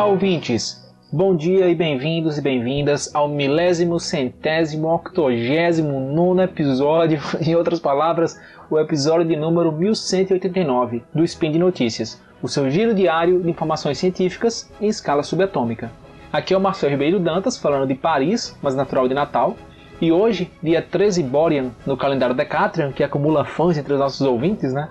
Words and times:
Olá, 0.00 0.08
ouvintes! 0.08 0.82
Bom 1.12 1.36
dia 1.36 1.68
e 1.68 1.74
bem-vindos 1.74 2.38
e 2.38 2.40
bem-vindas 2.40 3.14
ao 3.14 3.28
milésimo, 3.28 4.00
centésimo, 4.00 4.88
octogésimo, 4.88 6.00
nono 6.00 6.40
episódio, 6.40 7.20
em 7.46 7.54
outras 7.54 7.78
palavras, 7.78 8.40
o 8.70 8.78
episódio 8.78 9.28
de 9.28 9.36
número 9.36 9.70
1189 9.70 11.02
do 11.14 11.22
Spin 11.22 11.52
de 11.52 11.58
Notícias, 11.58 12.18
o 12.40 12.48
seu 12.48 12.70
giro 12.70 12.94
diário 12.94 13.42
de 13.42 13.50
informações 13.50 13.98
científicas 13.98 14.72
em 14.80 14.88
escala 14.88 15.22
subatômica. 15.22 15.92
Aqui 16.32 16.54
é 16.54 16.56
o 16.56 16.60
Marcelo 16.60 16.92
Ribeiro 16.92 17.20
Dantas, 17.20 17.58
falando 17.58 17.86
de 17.86 17.94
Paris, 17.94 18.56
mas 18.62 18.74
natural 18.74 19.06
de 19.06 19.12
Natal, 19.12 19.54
e 20.00 20.10
hoje, 20.10 20.50
dia 20.62 20.80
13 20.80 21.22
Borean, 21.24 21.72
no 21.84 21.94
calendário 21.94 22.34
Decatrian, 22.34 22.90
que 22.90 23.04
acumula 23.04 23.44
fãs 23.44 23.76
entre 23.76 23.92
os 23.92 23.98
nossos 23.98 24.22
ouvintes, 24.22 24.72
né? 24.72 24.88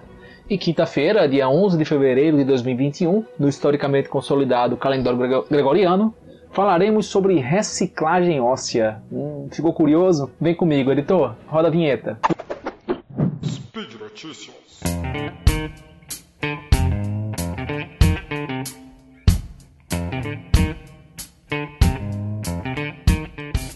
E 0.50 0.58
quinta-feira, 0.58 1.30
dia 1.30 1.48
11 1.48 1.78
de 1.78 1.86
fevereiro 1.86 2.36
de 2.36 2.44
2021, 2.44 3.24
no 3.38 3.48
historicamente 3.48 4.10
consolidado 4.10 4.76
calendário 4.76 5.46
gregoriano, 5.48 6.12
falaremos 6.50 7.06
sobre 7.06 7.36
reciclagem 7.36 8.42
óssea. 8.42 9.00
Hum, 9.12 9.48
ficou 9.52 9.72
curioso? 9.72 10.32
Vem 10.42 10.56
comigo, 10.56 10.92
editor. 10.92 11.36
Roda 11.46 11.68
a 11.68 11.72
vinheta. 11.72 12.18
Speed 13.46 13.94
Notícias. 14.00 14.80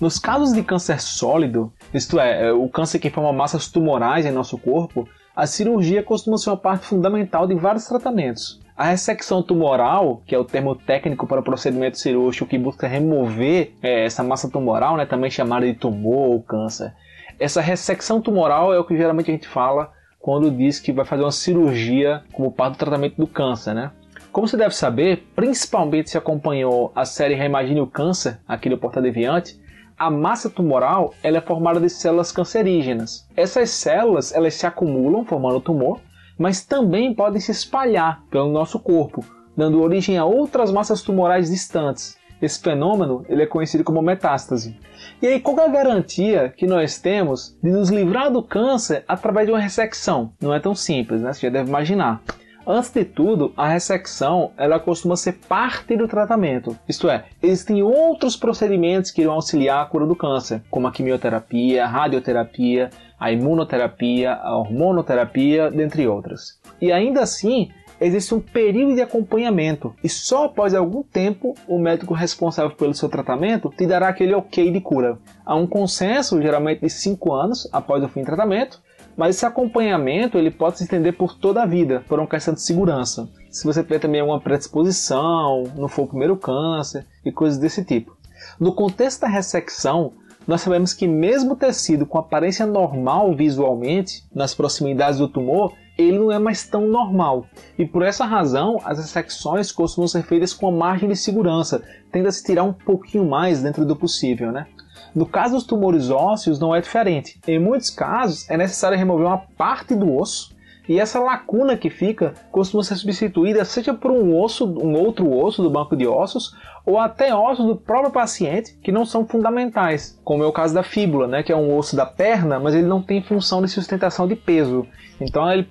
Nos 0.01 0.17
casos 0.17 0.51
de 0.51 0.63
câncer 0.63 0.99
sólido, 0.99 1.71
isto 1.93 2.19
é, 2.19 2.51
o 2.51 2.67
câncer 2.67 2.97
que 2.97 3.11
forma 3.11 3.31
massas 3.31 3.67
tumorais 3.67 4.25
em 4.25 4.31
nosso 4.31 4.57
corpo, 4.57 5.07
a 5.35 5.47
cirurgia 5.47 6.03
costuma 6.03 6.37
ser 6.37 6.51
uma 6.51 6.57
parte 6.57 6.85
fundamental 6.85 7.47
de 7.47 7.55
vários 7.55 7.85
tratamentos. 7.85 8.61
A 8.77 8.85
ressecção 8.85 9.41
tumoral, 9.41 10.21
que 10.25 10.33
é 10.33 10.37
o 10.37 10.45
termo 10.45 10.75
técnico 10.75 11.27
para 11.27 11.39
o 11.39 11.43
procedimento 11.43 11.97
cirúrgico 11.97 12.47
que 12.47 12.57
busca 12.57 12.87
remover 12.87 13.73
é, 13.81 14.05
essa 14.05 14.23
massa 14.23 14.49
tumoral, 14.49 14.97
né, 14.97 15.05
também 15.05 15.29
chamada 15.29 15.65
de 15.65 15.73
tumor 15.73 16.29
ou 16.29 16.41
câncer. 16.41 16.93
Essa 17.39 17.61
ressecção 17.61 18.21
tumoral 18.21 18.73
é 18.73 18.79
o 18.79 18.83
que 18.83 18.95
geralmente 18.95 19.29
a 19.29 19.33
gente 19.33 19.47
fala 19.47 19.91
quando 20.19 20.49
diz 20.49 20.79
que 20.79 20.91
vai 20.91 21.05
fazer 21.05 21.23
uma 21.23 21.31
cirurgia 21.31 22.23
como 22.31 22.51
parte 22.51 22.73
do 22.73 22.79
tratamento 22.79 23.17
do 23.17 23.27
câncer, 23.27 23.73
né? 23.73 23.91
Como 24.31 24.47
você 24.47 24.57
deve 24.57 24.73
saber, 24.73 25.27
principalmente 25.35 26.09
se 26.09 26.17
acompanhou 26.17 26.91
a 26.95 27.05
série 27.05 27.35
Reimagine 27.35 27.81
o 27.81 27.87
Câncer, 27.87 28.39
aqui 28.47 28.67
do 28.67 28.77
Porta 28.77 29.01
Deviante, 29.01 29.59
a 30.05 30.09
massa 30.09 30.49
tumoral 30.49 31.13
ela 31.23 31.37
é 31.37 31.41
formada 31.41 31.79
de 31.79 31.89
células 31.89 32.29
cancerígenas. 32.29 33.25
Essas 33.37 33.69
células 33.69 34.33
elas 34.33 34.53
se 34.53 34.67
acumulam 34.67 35.23
formando 35.23 35.61
tumor, 35.61 36.01
mas 36.37 36.65
também 36.65 37.13
podem 37.13 37.39
se 37.39 37.51
espalhar 37.51 38.21
pelo 38.29 38.51
nosso 38.51 38.79
corpo, 38.79 39.23
dando 39.55 39.81
origem 39.81 40.17
a 40.17 40.25
outras 40.25 40.71
massas 40.71 41.01
tumorais 41.01 41.49
distantes. 41.49 42.17
Esse 42.41 42.59
fenômeno 42.59 43.23
ele 43.29 43.43
é 43.43 43.47
conhecido 43.47 43.85
como 43.85 44.01
metástase. 44.01 44.77
E 45.21 45.27
aí, 45.27 45.39
qual 45.39 45.57
é 45.59 45.65
a 45.65 45.69
garantia 45.69 46.49
que 46.49 46.67
nós 46.67 46.99
temos 46.99 47.57
de 47.63 47.71
nos 47.71 47.89
livrar 47.89 48.29
do 48.29 48.43
câncer 48.43 49.05
através 49.07 49.47
de 49.47 49.53
uma 49.53 49.59
ressecção? 49.61 50.33
Não 50.41 50.53
é 50.53 50.59
tão 50.59 50.75
simples, 50.75 51.21
né? 51.21 51.31
Você 51.31 51.47
já 51.47 51.49
deve 51.49 51.69
imaginar. 51.69 52.21
Antes 52.65 52.91
de 52.91 53.03
tudo, 53.03 53.51
a 53.57 53.67
ressecção 53.67 54.51
ela 54.57 54.79
costuma 54.79 55.17
ser 55.17 55.33
parte 55.33 55.97
do 55.97 56.07
tratamento. 56.07 56.77
Isto 56.87 57.09
é, 57.09 57.25
existem 57.41 57.83
outros 57.83 58.37
procedimentos 58.37 59.11
que 59.11 59.21
irão 59.21 59.33
auxiliar 59.33 59.83
a 59.83 59.85
cura 59.85 60.05
do 60.05 60.15
câncer, 60.15 60.61
como 60.71 60.87
a 60.87 60.91
quimioterapia, 60.91 61.83
a 61.83 61.87
radioterapia, 61.87 62.89
a 63.19 63.31
imunoterapia, 63.33 64.35
a 64.35 64.57
hormonoterapia, 64.57 65.69
dentre 65.69 66.07
outras. 66.07 66.57
E 66.81 66.89
ainda 66.89 67.21
assim, 67.21 67.69
existe 67.99 68.33
um 68.33 68.39
período 68.39 68.95
de 68.95 69.01
acompanhamento 69.01 69.93
e 70.01 70.07
só 70.07 70.45
após 70.45 70.73
algum 70.73 71.03
tempo 71.03 71.55
o 71.67 71.77
médico 71.77 72.13
responsável 72.13 72.71
pelo 72.71 72.93
seu 72.93 73.09
tratamento 73.09 73.73
te 73.75 73.85
dará 73.85 74.07
aquele 74.07 74.33
ok 74.33 74.71
de 74.71 74.79
cura. 74.79 75.17
Há 75.45 75.53
um 75.55 75.67
consenso, 75.67 76.41
geralmente 76.41 76.79
de 76.79 76.89
5 76.89 77.33
anos 77.33 77.69
após 77.73 78.01
o 78.03 78.07
fim 78.07 78.21
do 78.21 78.27
tratamento, 78.27 78.81
mas 79.15 79.35
esse 79.35 79.45
acompanhamento 79.45 80.37
ele 80.37 80.51
pode 80.51 80.77
se 80.77 80.83
estender 80.83 81.15
por 81.17 81.35
toda 81.35 81.63
a 81.63 81.65
vida, 81.65 82.03
por 82.07 82.19
uma 82.19 82.27
questão 82.27 82.53
de 82.53 82.61
segurança. 82.61 83.29
Se 83.49 83.65
você 83.65 83.83
tiver 83.83 83.99
também 83.99 84.21
alguma 84.21 84.41
predisposição, 84.41 85.63
não 85.75 85.87
for 85.87 86.03
o 86.03 86.07
primeiro 86.07 86.35
câncer 86.35 87.05
e 87.23 87.31
coisas 87.31 87.59
desse 87.59 87.83
tipo. 87.83 88.17
No 88.59 88.73
contexto 88.73 89.21
da 89.21 89.27
ressecção, 89.27 90.13
nós 90.47 90.61
sabemos 90.61 90.93
que 90.93 91.07
mesmo 91.07 91.53
o 91.53 91.55
tecido 91.55 92.05
com 92.05 92.17
aparência 92.17 92.65
normal 92.65 93.33
visualmente, 93.35 94.23
nas 94.33 94.53
proximidades 94.53 95.19
do 95.19 95.27
tumor, 95.27 95.73
ele 95.97 96.17
não 96.17 96.31
é 96.31 96.39
mais 96.39 96.67
tão 96.67 96.87
normal. 96.87 97.45
E 97.77 97.85
por 97.85 98.01
essa 98.01 98.25
razão, 98.25 98.79
as 98.83 98.97
ressecções 98.97 99.71
costumam 99.71 100.07
ser 100.07 100.23
feitas 100.23 100.53
com 100.53 100.67
a 100.67 100.71
margem 100.71 101.07
de 101.07 101.15
segurança, 101.15 101.83
tendo 102.11 102.27
a 102.27 102.31
se 102.31 102.43
tirar 102.43 102.63
um 102.63 102.73
pouquinho 102.73 103.25
mais 103.25 103.61
dentro 103.61 103.85
do 103.85 103.95
possível, 103.95 104.51
né? 104.51 104.67
No 105.15 105.25
caso 105.25 105.53
dos 105.53 105.63
tumores 105.63 106.09
ósseos, 106.09 106.59
não 106.59 106.75
é 106.75 106.81
diferente. 106.81 107.39
Em 107.47 107.59
muitos 107.59 107.89
casos, 107.89 108.49
é 108.49 108.57
necessário 108.57 108.97
remover 108.97 109.27
uma 109.27 109.37
parte 109.37 109.93
do 109.95 110.15
osso 110.15 110.53
e 110.87 110.99
essa 110.99 111.19
lacuna 111.19 111.77
que 111.77 111.89
fica 111.89 112.33
costuma 112.51 112.83
ser 112.83 112.95
substituída 112.95 113.63
seja 113.63 113.93
por 113.93 114.11
um 114.11 114.37
osso, 114.37 114.65
um 114.65 114.93
outro 114.95 115.31
osso 115.31 115.63
do 115.63 115.69
banco 115.69 115.95
de 115.95 116.05
ossos, 116.05 116.53
ou 116.85 116.99
até 116.99 117.33
ossos 117.33 117.65
do 117.65 117.75
próprio 117.75 118.11
paciente 118.11 118.77
que 118.83 118.91
não 118.91 119.05
são 119.05 119.25
fundamentais, 119.25 120.19
como 120.25 120.43
é 120.43 120.45
o 120.45 120.51
caso 120.51 120.73
da 120.73 120.83
fíbula, 120.83 121.27
né, 121.27 121.41
que 121.41 121.53
é 121.53 121.55
um 121.55 121.77
osso 121.77 121.95
da 121.95 122.05
perna, 122.05 122.59
mas 122.59 122.75
ele 122.75 122.87
não 122.87 123.01
tem 123.01 123.23
função 123.23 123.61
de 123.61 123.69
sustentação 123.69 124.27
de 124.27 124.35
peso. 124.35 124.85
Então 125.21 125.49
ele, 125.49 125.69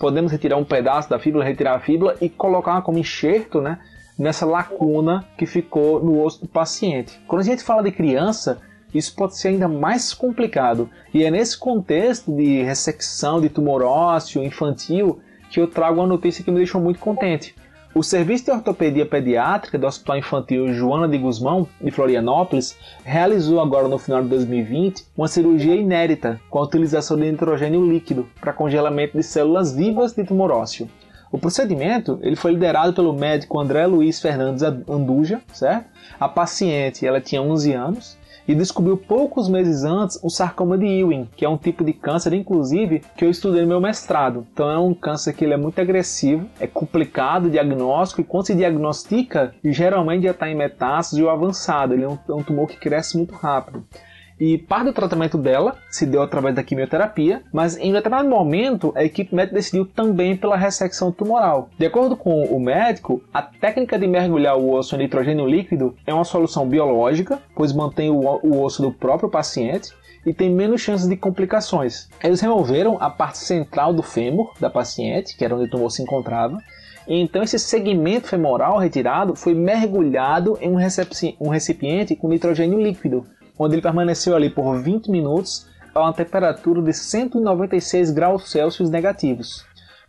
podemos 0.00 0.32
retirar 0.32 0.56
um 0.56 0.64
pedaço 0.64 1.10
da 1.10 1.18
fíbula, 1.18 1.44
retirar 1.44 1.74
a 1.74 1.80
fíbula 1.80 2.16
e 2.20 2.30
colocar 2.30 2.80
como 2.80 2.98
enxerto, 2.98 3.60
né, 3.60 3.78
nessa 4.18 4.46
lacuna 4.46 5.26
que 5.36 5.44
ficou 5.44 6.02
no 6.02 6.22
osso 6.22 6.40
do 6.40 6.48
paciente. 6.48 7.20
Quando 7.26 7.42
a 7.42 7.44
gente 7.44 7.62
fala 7.62 7.82
de 7.82 7.92
criança, 7.92 8.62
isso 8.94 9.14
pode 9.14 9.36
ser 9.36 9.48
ainda 9.48 9.68
mais 9.68 10.14
complicado. 10.14 10.88
E 11.12 11.24
é 11.24 11.30
nesse 11.30 11.58
contexto 11.58 12.34
de 12.34 12.62
ressecção 12.62 13.40
de 13.40 13.48
tumor 13.48 13.82
ósseo 13.82 14.42
infantil 14.42 15.20
que 15.50 15.60
eu 15.60 15.66
trago 15.66 16.00
uma 16.00 16.06
notícia 16.06 16.44
que 16.44 16.50
me 16.50 16.58
deixou 16.58 16.80
muito 16.80 16.98
contente. 16.98 17.54
O 17.94 18.02
Serviço 18.02 18.46
de 18.46 18.50
Ortopedia 18.50 19.06
Pediátrica 19.06 19.78
do 19.78 19.86
Hospital 19.86 20.18
Infantil 20.18 20.74
Joana 20.74 21.06
de 21.06 21.16
Guzmão, 21.16 21.68
de 21.80 21.92
Florianópolis, 21.92 22.76
realizou 23.04 23.60
agora 23.60 23.86
no 23.86 23.98
final 23.98 24.20
de 24.20 24.28
2020 24.30 25.06
uma 25.16 25.28
cirurgia 25.28 25.76
inédita 25.76 26.40
com 26.50 26.58
a 26.58 26.62
utilização 26.62 27.16
de 27.16 27.30
nitrogênio 27.30 27.88
líquido 27.88 28.28
para 28.40 28.52
congelamento 28.52 29.16
de 29.16 29.22
células 29.22 29.72
vivas 29.72 30.12
de 30.12 30.24
tumor 30.24 30.50
ósseo. 30.50 30.88
O 31.30 31.38
procedimento 31.38 32.18
ele 32.22 32.34
foi 32.34 32.52
liderado 32.52 32.92
pelo 32.92 33.12
médico 33.12 33.60
André 33.60 33.86
Luiz 33.86 34.20
Fernandes 34.20 34.64
Anduja, 34.64 35.40
certo? 35.52 35.86
A 36.18 36.28
paciente 36.28 37.06
ela 37.06 37.20
tinha 37.20 37.42
11 37.42 37.72
anos 37.74 38.18
e 38.46 38.54
descobriu 38.54 38.96
poucos 38.96 39.48
meses 39.48 39.84
antes 39.84 40.18
o 40.22 40.30
sarcoma 40.30 40.76
de 40.76 40.86
Ewing, 40.86 41.28
que 41.36 41.44
é 41.44 41.48
um 41.48 41.56
tipo 41.56 41.84
de 41.84 41.92
câncer, 41.92 42.32
inclusive, 42.32 43.02
que 43.16 43.24
eu 43.24 43.30
estudei 43.30 43.62
no 43.62 43.68
meu 43.68 43.80
mestrado. 43.80 44.46
Então 44.52 44.70
é 44.70 44.78
um 44.78 44.94
câncer 44.94 45.32
que 45.32 45.44
ele 45.44 45.54
é 45.54 45.56
muito 45.56 45.80
agressivo, 45.80 46.48
é 46.60 46.66
complicado 46.66 47.46
o 47.46 47.50
diagnóstico 47.50 48.20
e 48.20 48.24
quando 48.24 48.46
se 48.46 48.54
diagnostica, 48.54 49.54
geralmente 49.64 50.24
já 50.24 50.30
está 50.30 50.48
em 50.48 50.54
metástase 50.54 51.22
ou 51.22 51.30
avançado. 51.30 51.94
Ele 51.94 52.04
é 52.04 52.08
um, 52.08 52.18
é 52.28 52.32
um 52.32 52.42
tumor 52.42 52.68
que 52.68 52.76
cresce 52.76 53.16
muito 53.16 53.34
rápido. 53.34 53.84
E 54.38 54.58
parte 54.58 54.86
do 54.86 54.92
tratamento 54.92 55.38
dela 55.38 55.76
se 55.88 56.04
deu 56.04 56.20
através 56.20 56.56
da 56.56 56.62
quimioterapia, 56.62 57.42
mas 57.52 57.76
em 57.76 57.92
determinado 57.92 58.28
momento 58.28 58.92
a 58.96 59.04
equipe 59.04 59.34
médica 59.34 59.54
decidiu 59.54 59.86
também 59.86 60.36
pela 60.36 60.56
ressecção 60.56 61.12
tumoral. 61.12 61.70
De 61.78 61.86
acordo 61.86 62.16
com 62.16 62.44
o 62.44 62.58
médico, 62.58 63.22
a 63.32 63.40
técnica 63.40 63.96
de 63.96 64.08
mergulhar 64.08 64.58
o 64.58 64.72
osso 64.72 64.96
em 64.96 64.98
nitrogênio 64.98 65.46
líquido 65.46 65.94
é 66.04 66.12
uma 66.12 66.24
solução 66.24 66.68
biológica, 66.68 67.40
pois 67.54 67.72
mantém 67.72 68.10
o, 68.10 68.60
osso 68.60 68.82
do 68.82 68.92
próprio 68.92 69.30
paciente 69.30 69.90
e 70.26 70.32
tem 70.32 70.50
menos 70.50 70.80
chances 70.80 71.08
de 71.08 71.16
complicações. 71.16 72.08
Eles 72.22 72.40
removeram 72.40 72.96
a 73.00 73.10
parte 73.10 73.38
central 73.38 73.92
do 73.92 74.02
fêmur 74.02 74.52
da 74.58 74.68
paciente, 74.70 75.36
que 75.36 75.44
era 75.44 75.54
onde 75.54 75.66
o 75.66 75.70
tumor 75.70 75.90
se 75.90 76.02
encontrava, 76.02 76.58
então 77.06 77.42
esse 77.42 77.58
segmento 77.58 78.28
femoral 78.28 78.78
retirado 78.78 79.36
foi 79.36 79.54
mergulhado 79.54 80.58
em 80.60 80.70
um 80.70 81.48
recipiente 81.50 82.16
com 82.16 82.28
nitrogênio 82.28 82.80
líquido, 82.80 83.26
onde 83.58 83.74
ele 83.74 83.82
permaneceu 83.82 84.34
ali 84.34 84.50
por 84.50 84.78
20 84.80 85.10
minutos 85.10 85.66
a 85.94 86.00
uma 86.00 86.12
temperatura 86.12 86.82
de 86.82 86.92
196 86.92 88.10
graus 88.10 88.50
Celsius 88.50 88.90
negativos. 88.90 89.64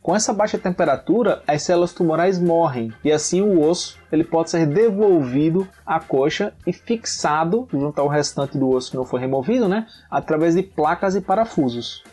Com 0.05 0.15
essa 0.15 0.31
baixa 0.31 0.59
temperatura, 0.59 1.41
as 1.47 1.63
células 1.63 1.91
tumorais 1.91 2.39
morrem 2.39 2.93
e 3.03 3.11
assim 3.11 3.41
o 3.41 3.59
osso 3.67 3.97
ele 4.11 4.23
pode 4.23 4.51
ser 4.51 4.67
devolvido 4.67 5.67
à 5.83 5.99
coxa 5.99 6.53
e 6.65 6.71
fixado 6.71 7.67
junto 7.71 7.99
ao 7.99 8.07
restante 8.07 8.55
do 8.55 8.69
osso 8.69 8.91
que 8.91 8.97
não 8.97 9.03
foi 9.03 9.19
removido, 9.19 9.67
né, 9.67 9.87
através 10.09 10.53
de 10.53 10.61
placas 10.61 11.15
e 11.15 11.21
parafusos. 11.21 12.03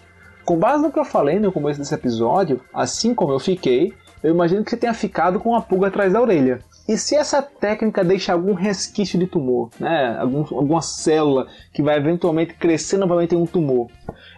Com 0.43 0.59
base 0.59 0.83
no 0.83 0.91
que 0.91 0.99
eu 0.99 1.05
falei 1.05 1.39
no 1.39 1.53
começo 1.53 1.79
desse 1.79 1.95
episódio, 1.95 2.63
assim 2.73 3.15
como 3.15 3.33
eu 3.33 3.39
fiquei, 3.39 3.93
eu 4.23 4.31
imagino 4.31 4.65
que 4.65 4.71
você 4.71 4.77
tenha 4.79 4.95
ficado 4.95 5.39
com 5.39 5.51
uma 5.51 5.61
pulga 5.61 5.89
atrás 5.89 6.15
da 6.15 6.21
orelha. 6.21 6.61
E 6.89 6.97
se 6.97 7.15
essa 7.15 7.41
técnica 7.41 8.03
deixa 8.03 8.33
algum 8.33 8.55
resquício 8.55 9.17
de 9.19 9.27
tumor, 9.27 9.71
né? 9.79 10.17
Algum, 10.19 10.41
alguma 10.41 10.83
célula 10.83 11.47
que 11.73 11.83
vai 11.83 11.97
eventualmente 11.97 12.55
crescer 12.55 12.97
novamente 12.97 13.35
em 13.35 13.39
um 13.39 13.47
tumor? 13.47 13.89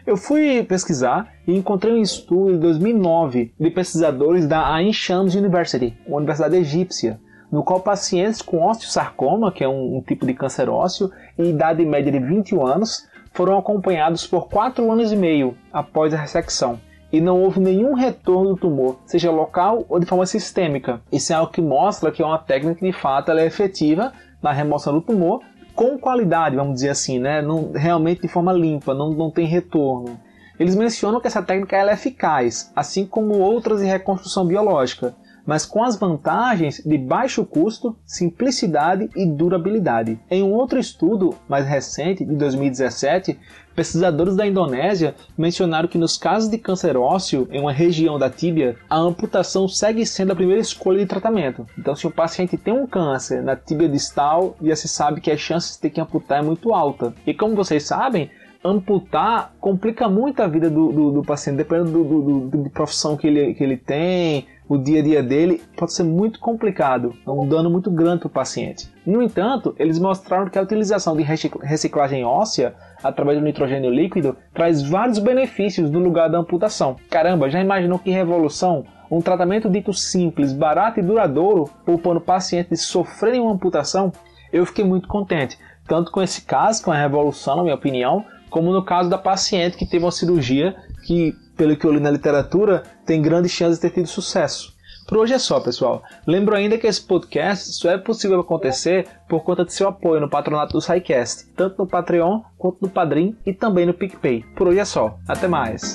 Eu 0.07 0.17
fui 0.17 0.63
pesquisar 0.63 1.33
e 1.47 1.57
encontrei 1.57 1.95
um 1.95 2.03
estudo 2.03 2.53
de 2.53 2.59
2009 2.59 3.55
de 3.59 3.71
pesquisadores 3.71 4.47
da 4.47 4.71
Ain 4.75 4.93
Shams 4.93 5.35
University, 5.35 5.97
uma 6.07 6.19
universidade 6.19 6.57
egípcia, 6.57 7.19
no 7.51 7.65
qual 7.65 7.81
pacientes 7.81 8.43
com 8.43 8.63
osteosarcoma, 8.63 9.51
que 9.51 9.65
é 9.65 9.69
um, 9.69 9.97
um 9.97 10.03
tipo 10.03 10.27
de 10.27 10.35
câncer 10.35 10.69
ósseo, 10.69 11.11
em 11.39 11.51
idade 11.51 11.83
média 11.85 12.13
de 12.13 12.19
21 12.19 12.67
anos, 12.67 13.09
foram 13.33 13.57
acompanhados 13.57 14.27
por 14.27 14.49
4 14.49 14.91
anos 14.93 15.11
e 15.11 15.17
meio 15.17 15.57
após 15.73 16.13
a 16.13 16.19
ressecção 16.19 16.79
e 17.15 17.21
não 17.21 17.41
houve 17.41 17.61
nenhum 17.61 17.95
retorno 17.95 18.51
do 18.51 18.57
tumor, 18.57 18.97
seja 19.07 19.31
local 19.31 19.87
ou 19.89 20.01
de 20.01 20.07
forma 20.07 20.27
sistêmica. 20.27 21.01
Isso 21.13 21.33
é 21.33 21.37
algo 21.37 21.53
que 21.53 21.63
mostra 21.63 22.11
que 22.11 22.21
é 22.21 22.27
uma 22.27 22.39
técnica 22.39 22.81
que 22.81 22.87
de 22.87 22.93
fato 22.93 23.31
ela 23.31 23.41
é 23.41 23.47
efetiva 23.47 24.13
na 24.43 24.51
remoção 24.51 24.93
do 24.93 25.01
tumor 25.01 25.41
com 25.77 25.97
qualidade, 25.97 26.57
vamos 26.57 26.75
dizer 26.75 26.89
assim, 26.89 27.21
né? 27.21 27.41
Não, 27.41 27.71
realmente 27.71 28.23
de 28.23 28.27
forma 28.27 28.53
limpa, 28.53 28.93
não, 28.95 29.11
não 29.11 29.31
tem 29.31 29.47
retorno. 29.47 30.19
Eles 30.59 30.75
mencionam 30.75 31.21
que 31.21 31.29
essa 31.29 31.41
técnica 31.41 31.77
é 31.77 31.93
eficaz, 31.93 32.73
assim 32.75 33.07
como 33.07 33.39
outras 33.39 33.81
em 33.81 33.87
reconstrução 33.87 34.45
biológica, 34.45 35.15
mas 35.47 35.67
com 35.67 35.83
as 35.83 35.97
vantagens 35.97 36.83
de 36.85 36.97
baixo 36.97 37.45
custo, 37.45 37.97
simplicidade 38.05 39.11
e 39.15 39.27
durabilidade. 39.27 40.19
Em 40.31 40.43
um 40.43 40.53
outro 40.53 40.79
estudo 40.79 41.35
mais 41.49 41.67
recente, 41.67 42.25
de 42.25 42.35
2017, 42.35 43.39
pesquisadores 43.75 44.37
da 44.37 44.47
Indonésia 44.47 45.15
mencionaram 45.37 45.89
que 45.89 45.99
nos 45.99 46.17
casos 46.17 46.49
de 46.49 46.59
câncer 46.59 46.97
ósseo 46.97 47.49
em 47.51 47.61
uma 47.61 47.73
região 47.73 48.19
da 48.19 48.31
tíbia, 48.31 48.77
a 48.89 48.97
amputação 48.97 49.69
segue 49.69 50.07
sendo 50.07 50.33
a 50.33 50.37
primeira 50.37 50.61
escolha 50.61 50.99
de 50.99 51.07
tratamento. 51.07 51.67
Então, 51.79 51.95
se 51.95 52.07
o 52.07 52.11
paciente 52.11 52.57
tem 52.57 52.73
um 52.73 52.87
câncer 52.87 53.43
na 53.43 53.57
tíbia 53.57 53.89
distal, 53.89 54.57
já 54.63 54.77
se 54.77 54.89
sabe 54.89 55.21
que 55.21 55.31
a 55.31 55.37
chance 55.37 55.75
de 55.75 55.81
ter 55.81 55.91
que 55.91 56.01
amputar 56.01 56.39
é 56.39 56.43
muito 56.43 56.73
alta. 56.73 57.13
E 57.27 57.35
como 57.35 57.57
vocês 57.57 57.83
sabem, 57.85 58.31
amputar 58.65 59.55
complica 59.61 60.09
muito 60.09 60.41
a 60.41 60.47
vida 60.47 60.71
do, 60.71 60.91
do, 60.91 61.11
do 61.13 61.23
paciente, 61.23 61.59
dependendo 61.59 61.91
do, 61.93 62.05
do, 62.05 62.63
do, 62.63 62.71
profissão 62.71 63.17
que 63.17 63.27
ele, 63.27 63.53
que 63.55 63.63
ele 63.63 63.77
tem, 63.77 64.47
o 64.69 64.79
dia 64.79 65.01
a 65.01 65.03
dia 65.03 65.23
dele, 65.23 65.63
pode 65.77 65.93
ser 65.93 66.05
muito 66.05 66.41
complicado, 66.41 67.15
é 67.27 67.31
um 67.31 67.47
dano 67.47 67.69
muito 67.69 67.91
grande 67.91 68.21
para 68.21 68.29
o 68.29 68.31
paciente. 68.31 68.91
No 69.05 69.23
entanto, 69.23 69.75
eles 69.79 69.99
mostraram 69.99 70.49
que 70.49 70.59
a 70.59 70.63
utilização 70.63 71.17
de 71.17 71.23
reciclagem 71.23 72.25
óssea 72.25 72.75
através 73.03 73.39
do 73.39 73.45
nitrogênio 73.45 73.91
líquido 73.91 74.37
traz 74.55 74.83
vários 74.83 75.19
benefícios 75.19 75.91
no 75.91 75.99
lugar 75.99 76.31
da 76.31 76.39
amputação. 76.39 76.97
Caramba, 77.11 77.51
já 77.51 77.61
imaginou 77.61 77.99
que 77.99 78.11
revolução? 78.11 78.87
Um 79.11 79.21
tratamento 79.21 79.69
dito 79.69 79.93
simples, 79.93 80.53
barato 80.53 80.99
e 80.99 81.03
duradouro, 81.03 81.69
poupando 81.85 82.21
pacientes 82.21 82.71
de 82.71 82.77
sofrerem 82.79 83.41
uma 83.41 83.53
amputação? 83.53 84.11
Eu 84.51 84.65
fiquei 84.65 84.85
muito 84.85 85.07
contente, 85.07 85.59
tanto 85.87 86.11
com 86.11 86.23
esse 86.23 86.43
caso, 86.43 86.83
com 86.83 86.91
a 86.91 86.97
revolução, 86.97 87.57
na 87.57 87.63
minha 87.65 87.75
opinião, 87.75 88.25
como 88.55 88.73
no 88.73 88.85
caso 88.85 89.11
da 89.11 89.19
paciente 89.19 89.77
que 89.77 89.85
teve 89.85 90.05
uma 90.05 90.13
cirurgia 90.13 90.77
que, 91.05 91.35
pelo 91.57 91.77
que 91.77 91.85
eu 91.85 91.93
li 91.93 91.99
na 91.99 92.09
literatura, 92.09 92.85
tem 93.05 93.21
grandes 93.21 93.51
chances 93.51 93.81
de 93.81 93.83
ter 93.83 93.95
tido 93.95 94.07
sucesso. 94.07 94.73
Por 95.09 95.19
hoje 95.19 95.35
é 95.35 95.41
só, 95.41 95.59
pessoal. 95.59 96.05
Lembro 96.25 96.55
ainda 96.55 96.79
que 96.79 96.87
esse 96.87 97.03
podcast 97.03 97.73
só 97.73 97.91
é 97.91 97.99
possível 97.99 98.39
acontecer 98.39 99.09
por 99.29 99.43
conta 99.43 99.65
de 99.65 99.73
seu 99.73 99.89
apoio 99.89 100.21
no 100.21 100.31
patronato 100.31 100.73
do 100.73 100.81
SciCast, 100.81 101.47
tanto 101.57 101.83
no 101.83 101.89
Patreon 101.89 102.43
quanto 102.57 102.79
no 102.81 102.89
Padrim 102.89 103.37
e 103.45 103.53
também 103.53 103.87
no 103.87 103.93
PicPay. 103.93 104.45
Por 104.55 104.69
hoje 104.69 104.79
é 104.79 104.85
só. 104.85 105.19
Até 105.27 105.49
mais. 105.49 105.95